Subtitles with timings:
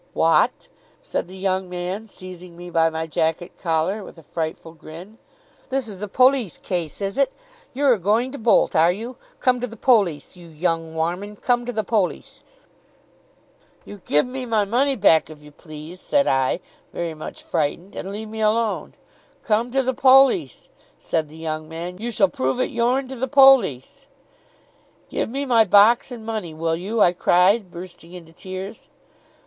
[0.15, 0.67] 'Wot!'
[1.03, 5.19] said the young man, seizing me by my jacket collar, with a frightful grin.
[5.69, 7.31] 'This is a pollis case, is it?
[7.75, 9.17] You're a going to bolt, are you?
[9.39, 12.43] Come to the pollis, you young warmin, come to the pollis!'
[13.85, 16.61] 'You give me my money back, if you please,' said I,
[16.91, 18.95] very much frightened; 'and leave me alone.'
[19.43, 21.99] 'Come to the pollis!' said the young man.
[21.99, 24.07] 'You shall prove it yourn to the pollis.'
[25.09, 28.89] 'Give me my box and money, will you,' I cried, bursting into tears.